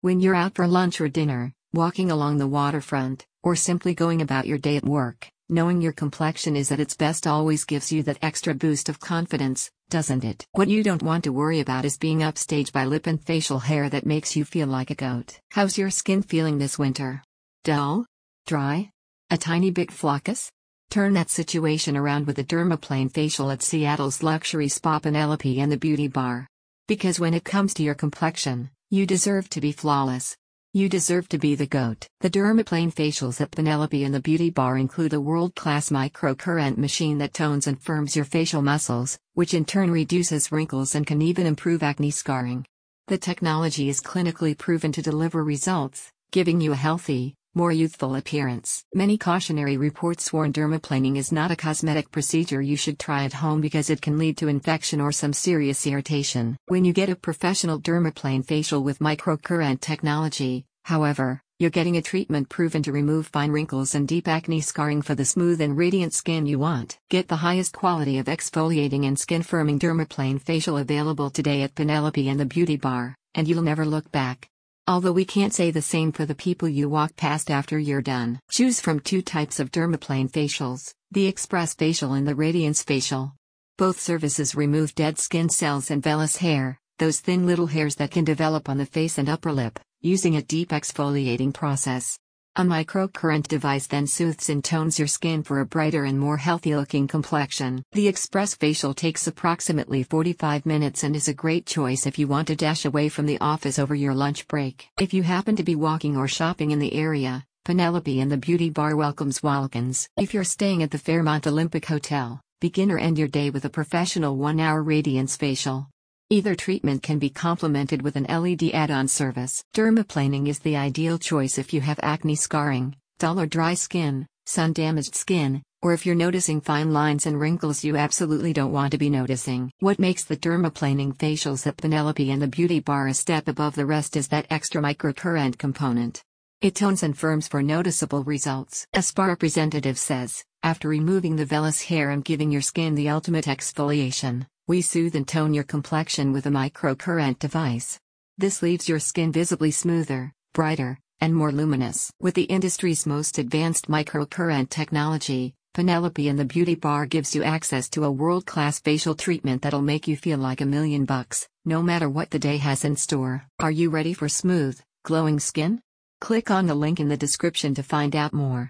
When 0.00 0.20
you're 0.20 0.36
out 0.36 0.54
for 0.54 0.68
lunch 0.68 1.00
or 1.00 1.08
dinner, 1.08 1.52
walking 1.72 2.12
along 2.12 2.38
the 2.38 2.46
waterfront, 2.46 3.26
or 3.42 3.56
simply 3.56 3.94
going 3.94 4.22
about 4.22 4.46
your 4.46 4.56
day 4.56 4.76
at 4.76 4.84
work, 4.84 5.28
knowing 5.48 5.80
your 5.80 5.90
complexion 5.90 6.54
is 6.54 6.70
at 6.70 6.78
its 6.78 6.94
best 6.94 7.26
always 7.26 7.64
gives 7.64 7.90
you 7.90 8.04
that 8.04 8.22
extra 8.22 8.54
boost 8.54 8.88
of 8.88 9.00
confidence, 9.00 9.72
doesn't 9.88 10.22
it? 10.22 10.46
What 10.52 10.68
you 10.68 10.84
don't 10.84 11.02
want 11.02 11.24
to 11.24 11.32
worry 11.32 11.58
about 11.58 11.84
is 11.84 11.98
being 11.98 12.20
upstaged 12.20 12.70
by 12.70 12.84
lip 12.84 13.08
and 13.08 13.20
facial 13.20 13.58
hair 13.58 13.90
that 13.90 14.06
makes 14.06 14.36
you 14.36 14.44
feel 14.44 14.68
like 14.68 14.90
a 14.92 14.94
goat. 14.94 15.40
How's 15.50 15.76
your 15.76 15.90
skin 15.90 16.22
feeling 16.22 16.58
this 16.58 16.78
winter? 16.78 17.24
Dull? 17.64 18.06
Dry? 18.46 18.92
A 19.30 19.36
tiny 19.36 19.72
bit 19.72 19.90
flawless? 19.90 20.48
Turn 20.90 21.14
that 21.14 21.28
situation 21.28 21.96
around 21.96 22.28
with 22.28 22.38
a 22.38 22.44
dermaplane 22.44 23.12
facial 23.12 23.50
at 23.50 23.62
Seattle's 23.62 24.22
luxury 24.22 24.68
spa 24.68 25.00
Penelope 25.00 25.60
and 25.60 25.72
the 25.72 25.76
Beauty 25.76 26.06
Bar. 26.06 26.46
Because 26.86 27.18
when 27.18 27.34
it 27.34 27.42
comes 27.42 27.74
to 27.74 27.82
your 27.82 27.96
complexion, 27.96 28.70
you 28.90 29.04
deserve 29.04 29.50
to 29.50 29.60
be 29.60 29.70
flawless. 29.70 30.34
You 30.72 30.88
deserve 30.88 31.28
to 31.28 31.38
be 31.38 31.54
the 31.54 31.66
GOAT. 31.66 32.06
The 32.20 32.30
dermaplane 32.30 32.90
facials 32.90 33.38
at 33.38 33.50
Penelope 33.50 34.02
and 34.02 34.14
the 34.14 34.20
Beauty 34.20 34.48
Bar 34.48 34.78
include 34.78 35.12
a 35.12 35.20
world-class 35.20 35.90
microcurrent 35.90 36.78
machine 36.78 37.18
that 37.18 37.34
tones 37.34 37.66
and 37.66 37.78
firms 37.78 38.16
your 38.16 38.24
facial 38.24 38.62
muscles, 38.62 39.18
which 39.34 39.52
in 39.52 39.66
turn 39.66 39.90
reduces 39.90 40.50
wrinkles 40.50 40.94
and 40.94 41.06
can 41.06 41.20
even 41.20 41.46
improve 41.46 41.82
acne 41.82 42.10
scarring. 42.10 42.64
The 43.08 43.18
technology 43.18 43.90
is 43.90 44.00
clinically 44.00 44.56
proven 44.56 44.92
to 44.92 45.02
deliver 45.02 45.44
results, 45.44 46.10
giving 46.30 46.58
you 46.58 46.72
a 46.72 46.76
healthy, 46.76 47.34
more 47.58 47.72
youthful 47.72 48.14
appearance. 48.14 48.84
Many 48.94 49.18
cautionary 49.18 49.76
reports 49.76 50.32
warn 50.32 50.52
dermaplaning 50.52 51.16
is 51.16 51.32
not 51.32 51.50
a 51.50 51.56
cosmetic 51.56 52.12
procedure 52.12 52.62
you 52.62 52.76
should 52.76 53.00
try 53.00 53.24
at 53.24 53.32
home 53.32 53.60
because 53.60 53.90
it 53.90 54.00
can 54.00 54.16
lead 54.16 54.36
to 54.36 54.46
infection 54.46 55.00
or 55.00 55.10
some 55.10 55.32
serious 55.32 55.84
irritation. 55.84 56.56
When 56.66 56.84
you 56.84 56.92
get 56.92 57.08
a 57.08 57.16
professional 57.16 57.80
dermaplane 57.80 58.46
facial 58.46 58.84
with 58.84 59.00
microcurrent 59.00 59.80
technology, 59.80 60.66
however, 60.84 61.40
you're 61.58 61.78
getting 61.78 61.96
a 61.96 62.08
treatment 62.10 62.48
proven 62.48 62.84
to 62.84 62.92
remove 62.92 63.26
fine 63.26 63.50
wrinkles 63.50 63.96
and 63.96 64.06
deep 64.06 64.28
acne 64.28 64.60
scarring 64.60 65.02
for 65.02 65.16
the 65.16 65.24
smooth 65.24 65.60
and 65.60 65.76
radiant 65.76 66.14
skin 66.14 66.46
you 66.46 66.60
want. 66.60 66.96
Get 67.10 67.26
the 67.26 67.42
highest 67.48 67.72
quality 67.72 68.18
of 68.18 68.26
exfoliating 68.26 69.04
and 69.04 69.18
skin 69.18 69.42
firming 69.42 69.80
dermaplane 69.80 70.40
facial 70.40 70.78
available 70.78 71.28
today 71.28 71.62
at 71.62 71.74
Penelope 71.74 72.28
and 72.28 72.38
the 72.38 72.46
Beauty 72.46 72.76
Bar, 72.76 73.16
and 73.34 73.48
you'll 73.48 73.70
never 73.70 73.84
look 73.84 74.12
back. 74.12 74.48
Although 74.88 75.12
we 75.12 75.26
can't 75.26 75.52
say 75.52 75.70
the 75.70 75.82
same 75.82 76.12
for 76.12 76.24
the 76.24 76.34
people 76.34 76.66
you 76.66 76.88
walk 76.88 77.14
past 77.14 77.50
after 77.50 77.78
you're 77.78 78.00
done. 78.00 78.40
Choose 78.50 78.80
from 78.80 79.00
two 79.00 79.20
types 79.20 79.60
of 79.60 79.70
dermaplane 79.70 80.30
facials, 80.30 80.94
the 81.10 81.26
Express 81.26 81.74
Facial 81.74 82.14
and 82.14 82.26
the 82.26 82.34
Radiance 82.34 82.82
Facial. 82.82 83.34
Both 83.76 84.00
services 84.00 84.54
remove 84.54 84.94
dead 84.94 85.18
skin 85.18 85.50
cells 85.50 85.90
and 85.90 86.02
vellus 86.02 86.38
hair, 86.38 86.80
those 86.98 87.20
thin 87.20 87.46
little 87.46 87.66
hairs 87.66 87.96
that 87.96 88.12
can 88.12 88.24
develop 88.24 88.70
on 88.70 88.78
the 88.78 88.86
face 88.86 89.18
and 89.18 89.28
upper 89.28 89.52
lip, 89.52 89.78
using 90.00 90.36
a 90.36 90.42
deep 90.42 90.70
exfoliating 90.70 91.52
process. 91.52 92.18
A 92.58 92.62
microcurrent 92.62 93.46
device 93.46 93.86
then 93.86 94.08
soothes 94.08 94.50
and 94.50 94.64
tones 94.64 94.98
your 94.98 95.06
skin 95.06 95.44
for 95.44 95.60
a 95.60 95.64
brighter 95.64 96.02
and 96.02 96.18
more 96.18 96.38
healthy 96.38 96.74
looking 96.74 97.06
complexion. 97.06 97.84
The 97.92 98.08
Express 98.08 98.56
Facial 98.56 98.94
takes 98.94 99.28
approximately 99.28 100.02
45 100.02 100.66
minutes 100.66 101.04
and 101.04 101.14
is 101.14 101.28
a 101.28 101.32
great 101.32 101.66
choice 101.66 102.04
if 102.04 102.18
you 102.18 102.26
want 102.26 102.48
to 102.48 102.56
dash 102.56 102.84
away 102.84 103.10
from 103.10 103.26
the 103.26 103.38
office 103.40 103.78
over 103.78 103.94
your 103.94 104.12
lunch 104.12 104.48
break. 104.48 104.88
If 104.98 105.14
you 105.14 105.22
happen 105.22 105.54
to 105.54 105.62
be 105.62 105.76
walking 105.76 106.16
or 106.16 106.26
shopping 106.26 106.72
in 106.72 106.80
the 106.80 106.94
area, 106.94 107.44
Penelope 107.64 108.20
and 108.20 108.32
the 108.32 108.36
Beauty 108.36 108.70
Bar 108.70 108.96
welcomes 108.96 109.40
Walkins. 109.40 110.08
If 110.16 110.34
you're 110.34 110.42
staying 110.42 110.82
at 110.82 110.90
the 110.90 110.98
Fairmont 110.98 111.46
Olympic 111.46 111.86
Hotel, 111.86 112.40
begin 112.60 112.90
or 112.90 112.98
end 112.98 113.18
your 113.18 113.28
day 113.28 113.50
with 113.50 113.66
a 113.66 113.70
professional 113.70 114.36
1 114.36 114.58
hour 114.58 114.82
radiance 114.82 115.36
facial. 115.36 115.88
Either 116.30 116.54
treatment 116.54 117.02
can 117.02 117.18
be 117.18 117.30
complemented 117.30 118.02
with 118.02 118.14
an 118.14 118.24
LED 118.24 118.64
add-on 118.74 119.08
service. 119.08 119.64
Dermaplaning 119.74 120.46
is 120.46 120.58
the 120.58 120.76
ideal 120.76 121.16
choice 121.16 121.56
if 121.56 121.72
you 121.72 121.80
have 121.80 121.98
acne 122.02 122.34
scarring, 122.34 122.94
dull 123.18 123.40
or 123.40 123.46
dry 123.46 123.72
skin, 123.72 124.26
sun-damaged 124.44 125.14
skin, 125.14 125.62
or 125.80 125.94
if 125.94 126.04
you're 126.04 126.14
noticing 126.14 126.60
fine 126.60 126.92
lines 126.92 127.24
and 127.24 127.40
wrinkles 127.40 127.82
you 127.82 127.96
absolutely 127.96 128.52
don't 128.52 128.72
want 128.72 128.90
to 128.90 128.98
be 128.98 129.08
noticing. 129.08 129.72
What 129.78 129.98
makes 129.98 130.24
the 130.24 130.36
dermaplaning 130.36 131.16
facials 131.16 131.66
at 131.66 131.78
Penelope 131.78 132.30
and 132.30 132.42
the 132.42 132.46
Beauty 132.46 132.80
Bar 132.80 133.08
a 133.08 133.14
step 133.14 133.48
above 133.48 133.74
the 133.74 133.86
rest 133.86 134.14
is 134.14 134.28
that 134.28 134.48
extra 134.50 134.82
microcurrent 134.82 135.56
component. 135.56 136.22
It 136.60 136.74
tones 136.74 137.02
and 137.04 137.16
firms 137.16 137.48
for 137.48 137.62
noticeable 137.62 138.22
results. 138.22 138.86
A 138.92 139.00
spa 139.00 139.24
representative 139.24 139.96
says, 139.96 140.44
after 140.62 140.90
removing 140.90 141.36
the 141.36 141.46
vellus 141.46 141.84
hair 141.84 142.10
and 142.10 142.22
giving 142.22 142.50
your 142.50 142.60
skin 142.60 142.96
the 142.96 143.08
ultimate 143.08 143.46
exfoliation, 143.46 144.44
we 144.68 144.82
soothe 144.82 145.16
and 145.16 145.26
tone 145.26 145.54
your 145.54 145.64
complexion 145.64 146.30
with 146.30 146.44
a 146.44 146.50
microcurrent 146.50 147.38
device. 147.38 147.98
This 148.36 148.60
leaves 148.60 148.86
your 148.86 148.98
skin 148.98 149.32
visibly 149.32 149.70
smoother, 149.70 150.30
brighter, 150.52 150.98
and 151.22 151.34
more 151.34 151.50
luminous. 151.50 152.12
With 152.20 152.34
the 152.34 152.42
industry's 152.42 153.06
most 153.06 153.38
advanced 153.38 153.88
microcurrent 153.88 154.68
technology, 154.68 155.54
Penelope 155.72 156.28
and 156.28 156.38
the 156.38 156.44
Beauty 156.44 156.74
Bar 156.74 157.06
gives 157.06 157.34
you 157.34 157.42
access 157.42 157.88
to 157.90 158.04
a 158.04 158.10
world-class 158.10 158.80
facial 158.80 159.14
treatment 159.14 159.62
that'll 159.62 159.80
make 159.80 160.06
you 160.06 160.18
feel 160.18 160.38
like 160.38 160.60
a 160.60 160.66
million 160.66 161.06
bucks, 161.06 161.48
no 161.64 161.82
matter 161.82 162.10
what 162.10 162.30
the 162.30 162.38
day 162.38 162.58
has 162.58 162.84
in 162.84 162.94
store. 162.94 163.44
Are 163.60 163.70
you 163.70 163.88
ready 163.88 164.12
for 164.12 164.28
smooth, 164.28 164.78
glowing 165.02 165.40
skin? 165.40 165.80
Click 166.20 166.50
on 166.50 166.66
the 166.66 166.74
link 166.74 167.00
in 167.00 167.08
the 167.08 167.16
description 167.16 167.74
to 167.76 167.82
find 167.82 168.14
out 168.14 168.34
more. 168.34 168.66